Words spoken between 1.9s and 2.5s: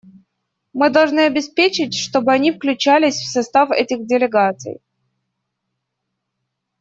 чтобы